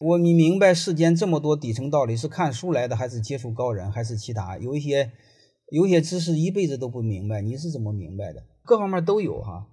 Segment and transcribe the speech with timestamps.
[0.00, 4.58] 我你明白世间这么多底层道理，是看书来的，还是接触高人，还是其他？
[4.58, 5.12] 有一些
[5.70, 8.44] 有些知识一辈子都不明白，你是怎么明白的？
[8.64, 9.68] 各方面都有哈。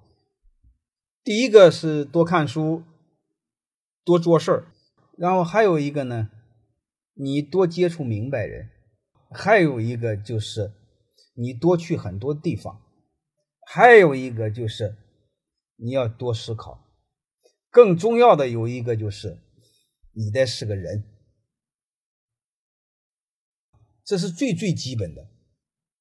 [1.24, 2.84] 第一个是多看书，
[4.06, 4.68] 多做事儿，
[5.18, 6.30] 然后还有一个呢，
[7.16, 8.70] 你多接触明白人，
[9.32, 10.72] 还有一个就是
[11.36, 12.80] 你多去很多地方，
[13.66, 14.96] 还有一个就是
[15.78, 16.86] 你要多思考。
[17.72, 19.40] 更重要的有一个就是。
[20.14, 21.04] 你得是个人，
[24.04, 25.28] 这是最最基本的。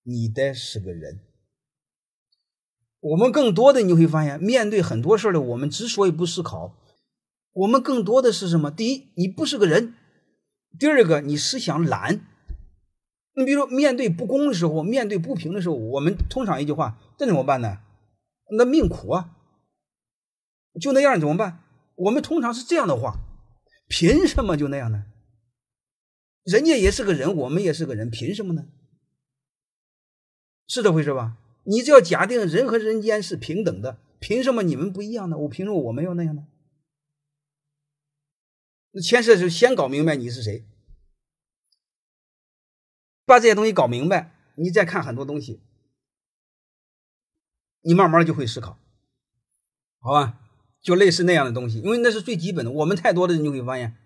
[0.02, 1.20] 你得是个人。
[2.98, 6.76] 我们更多的你会发现，面对很多事儿的我们之所以不思考，
[7.52, 8.70] 我们更多的是什么？
[8.70, 9.94] 第一，你不是个人；
[10.78, 12.26] 第二个，你思想懒。
[13.36, 17.78] 你比如说，面对不公的时候，面对不平的时候，我们通常一句话：这怎么办呢？
[18.50, 19.36] 那命苦啊，
[20.80, 21.62] 就那样怎么办？
[21.94, 23.14] 我们通常是这样的话。
[23.90, 25.04] 凭什么就那样呢？
[26.44, 28.68] 人家也是个人，我们也是个人，凭什么呢？
[30.68, 31.36] 是这回事吧？
[31.64, 35.36] 你只要假定人和人间是平等的，凭什么你们不一样呢？
[35.38, 36.46] 我凭什么我们要那样呢？
[38.92, 40.64] 那前世是先搞明白你是谁，
[43.24, 45.60] 把这些东西搞明白，你再看很多东西，
[47.80, 48.78] 你慢慢就会思考，
[49.98, 50.39] 好吧？
[50.80, 52.70] 就类似那样的东西，因为那是最基本的。
[52.70, 53.96] 我们太多的人就会发现，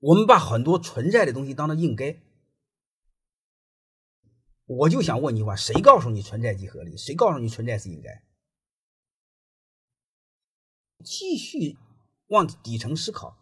[0.00, 2.20] 我们把很多存在的东西当做应该。
[4.66, 6.96] 我就想问你一句话：谁告诉你存在即合理？
[6.96, 8.24] 谁告诉你存在是应该？
[11.04, 11.76] 继续
[12.26, 13.36] 往底层思考，